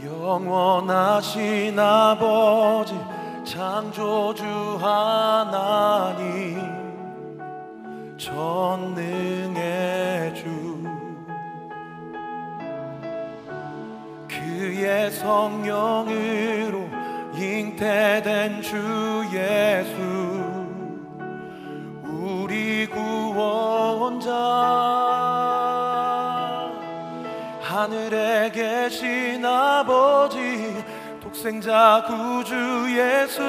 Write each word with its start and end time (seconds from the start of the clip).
영원하신 0.00 1.78
아버지 1.78 2.98
창조주 3.44 4.44
하나님 4.80 6.60
전능의 8.16 9.54
주. 10.34 10.62
그의 14.28 15.10
성령으로 15.10 16.88
잉태된 17.34 18.62
주 18.62 19.24
예수 19.32 19.92
우리 22.04 22.86
구원자 22.86 24.81
하늘에 27.82 28.48
계신 28.52 29.44
아버지 29.44 30.84
독생자 31.20 32.04
구주 32.06 32.86
예수 32.96 33.42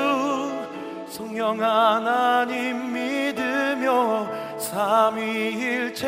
성령 1.08 1.62
하나님 1.62 2.92
믿으며 2.92 4.28
삼위일체 4.58 6.08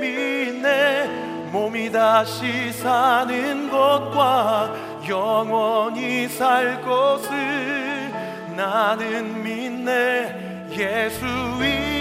믿네. 0.00 1.06
몸이 1.52 1.92
다시 1.92 2.72
사는 2.72 3.70
것과 3.70 4.74
영원히 5.08 6.26
살 6.26 6.82
것을 6.82 8.12
나는 8.56 9.40
믿네. 9.40 10.66
예수 10.72 11.24
위 11.60 11.91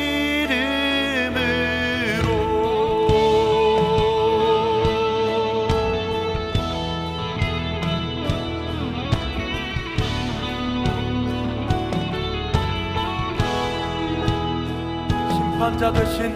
심판자 15.61 15.93
되신 15.93 16.33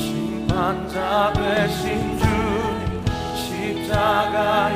심판자 0.00 1.32
되신 1.32 2.18
주 2.18 2.24
십자가에 3.36 4.74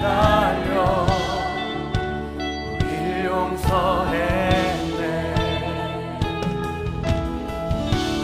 달려 0.00 1.04
우리 2.38 3.24
용서했네 3.24 5.02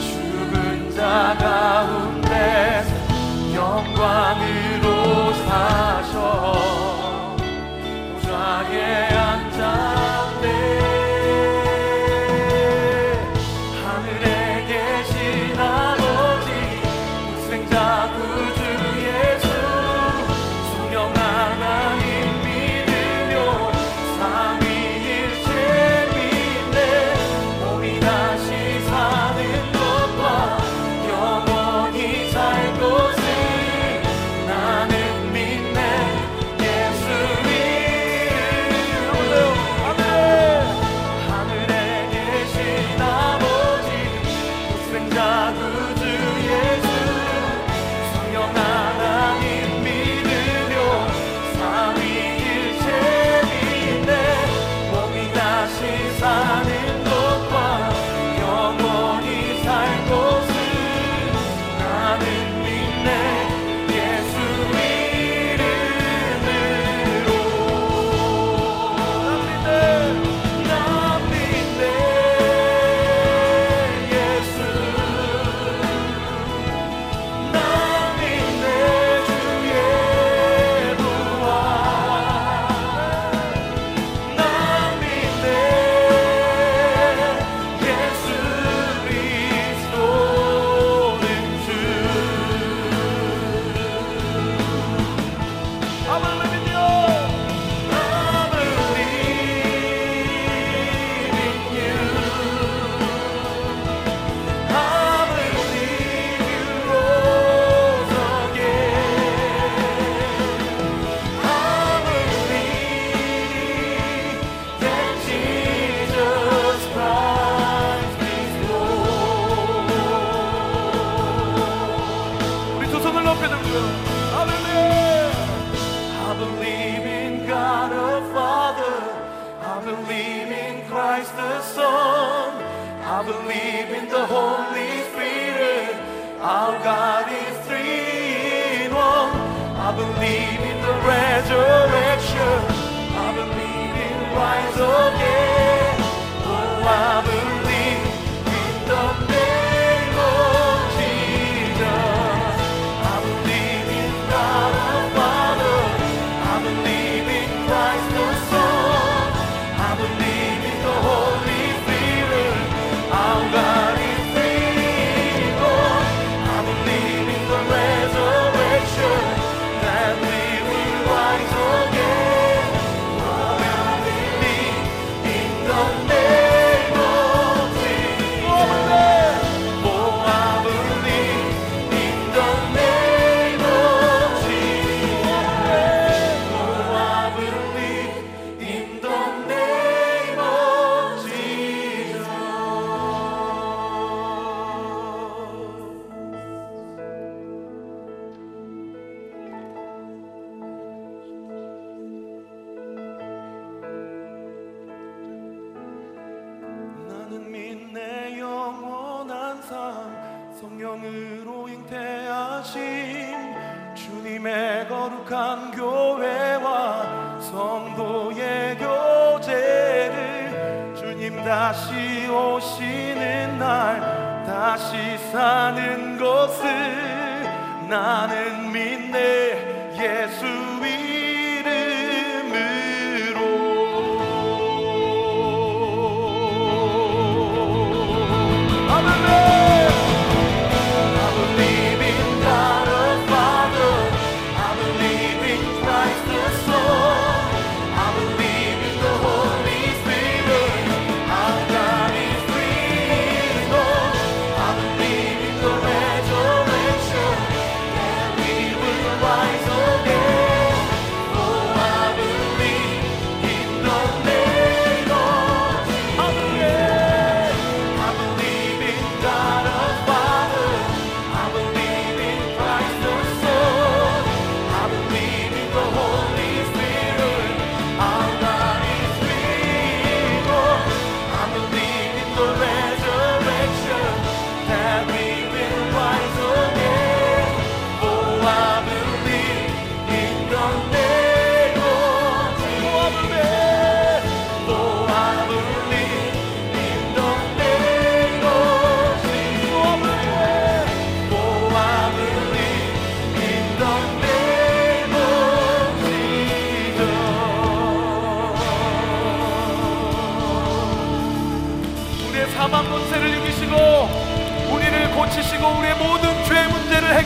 죽은 0.00 0.94
자 0.94 1.34
가운데 1.40 2.84
영광을 3.52 4.57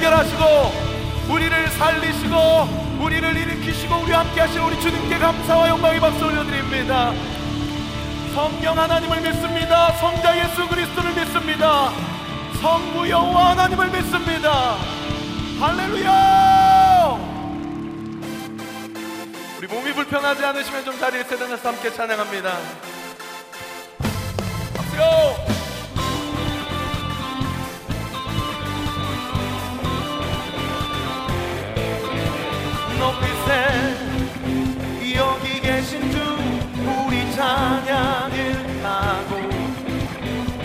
해결하시고 0.02 1.32
우리를 1.32 1.70
살리시고 1.70 2.36
우리를 3.00 3.36
일으키시고 3.36 3.94
우리와 4.02 4.20
함께 4.20 4.40
하신 4.40 4.60
우리 4.60 4.80
주님께 4.80 5.18
감사와 5.18 5.68
영광의 5.68 6.00
박수 6.00 6.24
올려드립니다. 6.24 7.12
성령 8.34 8.78
하나님을 8.78 9.20
믿습니다. 9.20 9.92
성자 9.92 10.38
예수 10.38 10.68
그리스도를 10.68 11.14
믿습니다. 11.14 11.90
성부 12.60 13.08
여호와 13.08 13.50
하나님을 13.50 13.90
믿습니다. 13.90 14.76
할렐루야! 15.60 17.18
우리 19.58 19.66
몸이 19.68 19.92
불편하지 19.92 20.44
않으시면 20.44 20.84
좀 20.84 20.98
자리에 20.98 21.22
세단에서 21.22 21.68
함께 21.68 21.92
찬양합니다. 21.92 22.50
박수요 24.74 25.61
높이세. 33.02 33.48
여기 35.16 35.60
계신 35.60 36.08
주 36.12 36.16
우리 36.86 37.32
찬양을 37.32 38.84
하고 38.84 39.32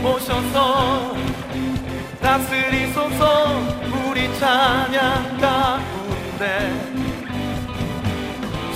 오셔서 0.08 1.16
다스리소서. 2.22 3.78
우리 4.10 4.18
찬양 4.40 5.38
가운데 5.40 6.44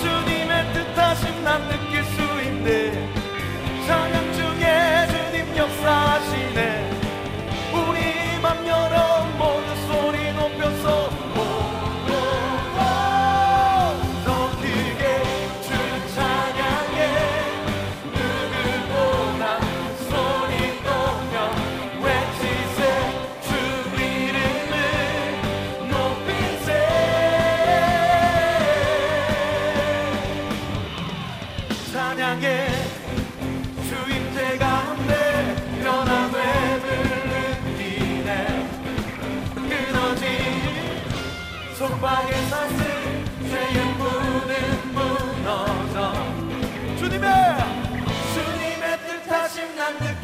주님의 0.00 0.52
뜻하신 0.72 1.44
난 1.44 1.68
느끼 1.68 1.91
주님의 48.34 48.98
뜻하심 49.06 49.76
난 49.76 49.98
듣고 49.98 50.21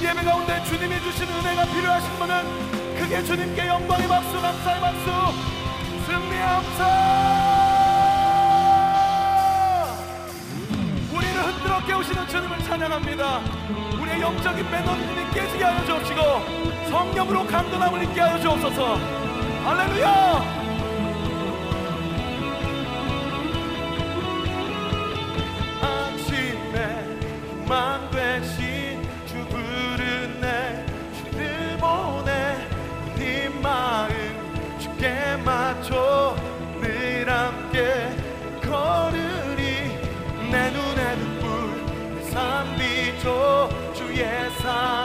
오늘 0.00 0.08
예배 0.08 0.22
가운데 0.22 0.64
주님이 0.64 0.98
주신 1.02 1.28
은혜가 1.28 1.64
필요하신 1.66 2.10
분은 2.18 2.96
크게 2.98 3.22
주님께 3.22 3.66
영광의 3.66 4.08
박수 4.08 4.40
감사의 4.40 4.80
박수. 4.80 5.10
승리 6.06 6.38
감사. 6.38 6.86
우리를 11.12 11.42
흔들어 11.42 11.84
깨우시는 11.84 12.28
주님을 12.28 12.58
찬양합니다. 12.60 13.40
우리의 14.00 14.20
영적인 14.22 14.70
매너들이 14.70 15.30
깨지게 15.34 15.64
하여 15.64 15.84
주옵시고 15.84 16.20
성령으로 16.88 17.46
강건함을 17.46 18.02
있게 18.04 18.20
하여 18.20 18.40
주옵소서. 18.40 18.96
할렐루야! 19.64 20.69
주의 43.92 44.50
삶. 44.62 44.99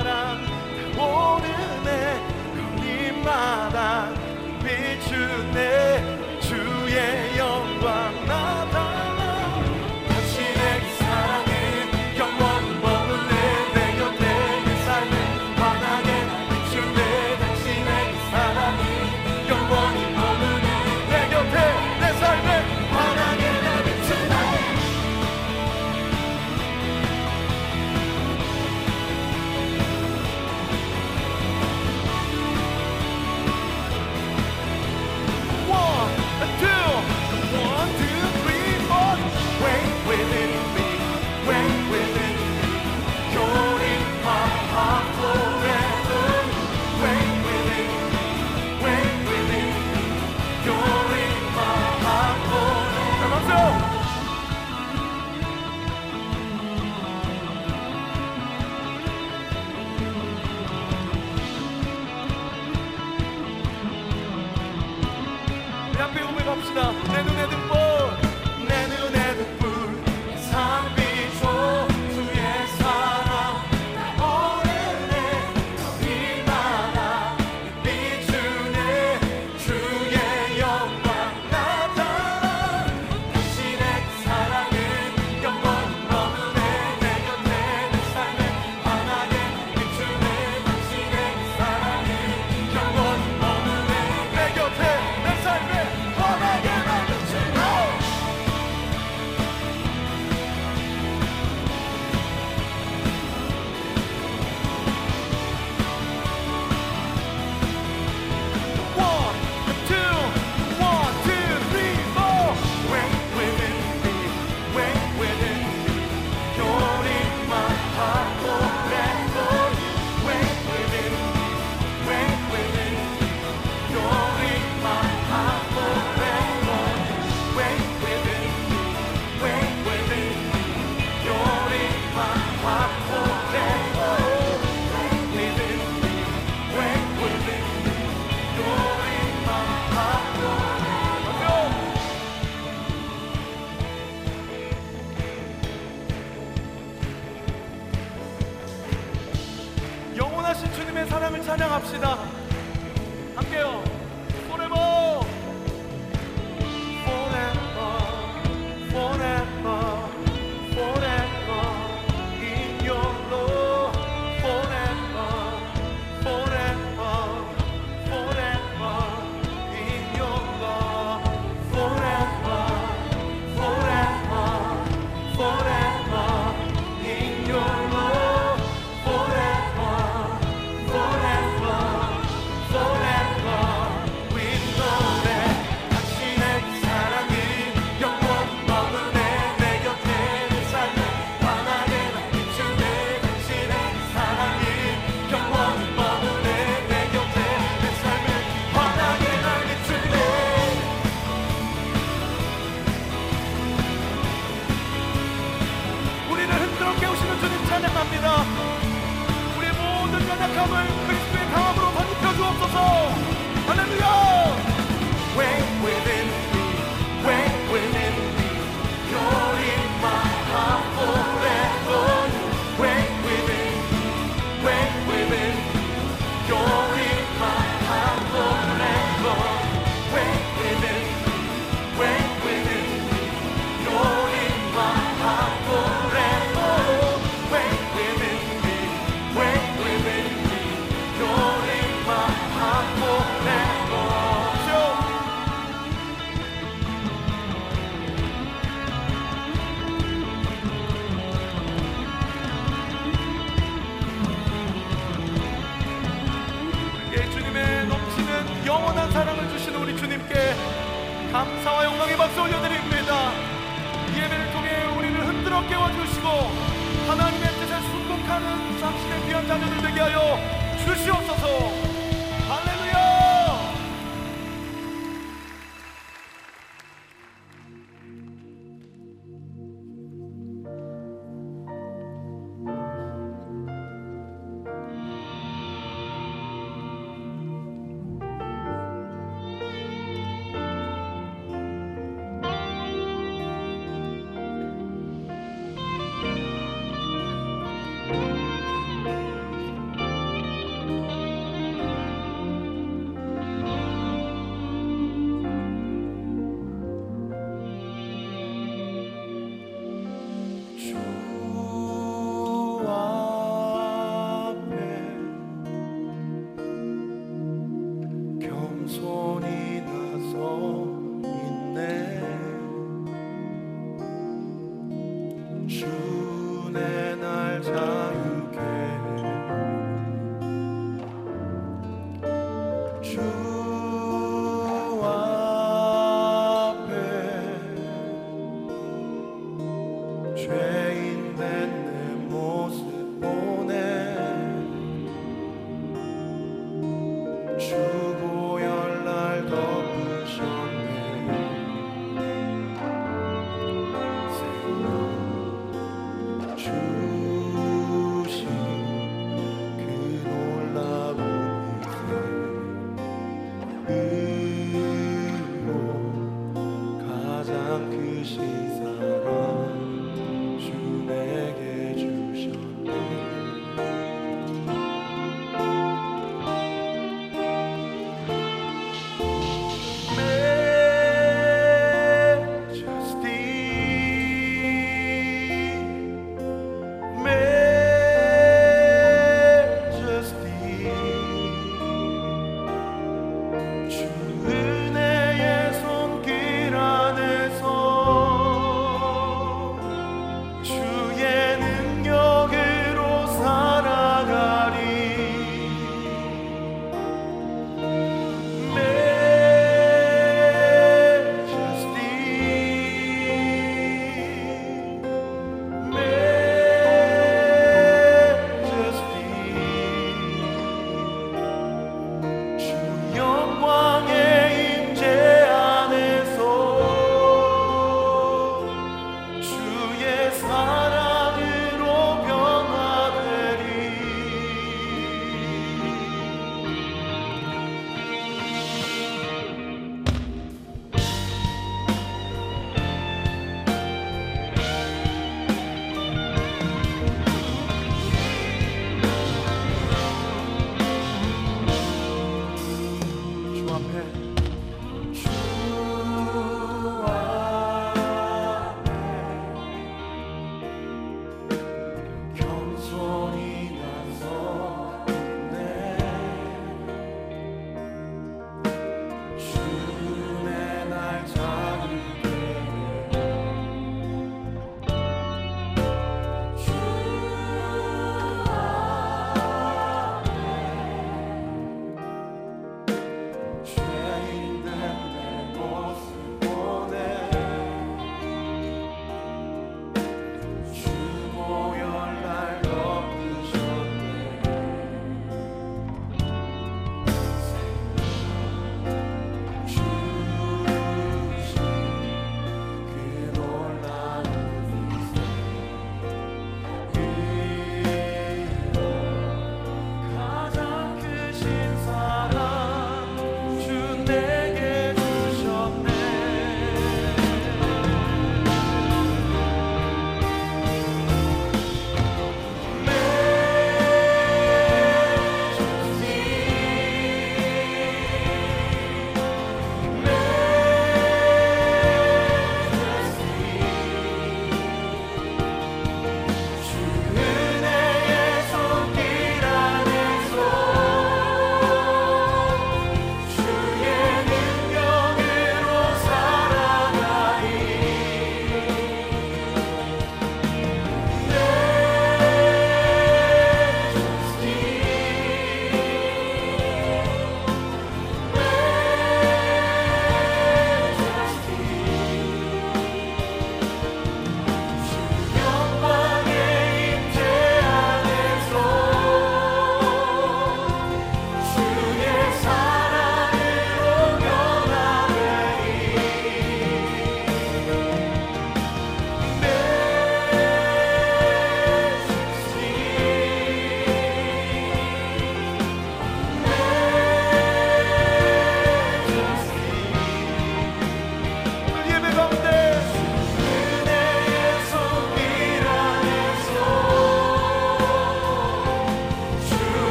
하는 268.35 268.79
당신의 268.81 269.27
귀한 269.27 269.47
자녀들 269.47 269.81
되게 269.81 270.01
하여 270.01 270.37
주시옵소서. 270.77 271.14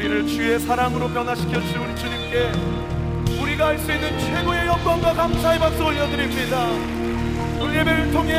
우리를 0.00 0.26
주의 0.28 0.58
사랑으로 0.58 1.08
변화시켜 1.08 1.60
주신 1.60 1.76
우리 1.76 1.94
주님께 1.94 2.52
우리가 3.38 3.66
할 3.66 3.78
수 3.78 3.92
있는 3.92 4.18
최고의 4.18 4.66
영광과 4.66 5.12
감사의 5.12 5.58
박수 5.58 5.84
올려드립니다. 5.84 6.64
오늘 7.60 7.76
예배를 7.80 8.10
통해 8.10 8.34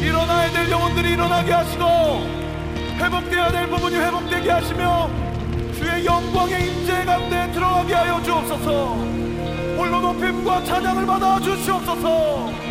일어나야 0.00 0.50
될 0.50 0.68
영혼들이 0.68 1.12
일어나게 1.12 1.52
하시고 1.52 1.84
회복되어야 2.98 3.52
될 3.52 3.68
부분이 3.68 3.94
회복되게 3.94 4.50
하시며 4.50 5.08
주의 5.72 6.04
영광의 6.04 6.66
임재 6.66 7.04
가운데 7.04 7.52
들어가게 7.52 7.94
하여 7.94 8.20
주옵소서. 8.24 8.94
홀로 9.76 10.00
높임과 10.00 10.64
찬양을 10.64 11.06
받아 11.06 11.38
주시옵소서 11.38 12.61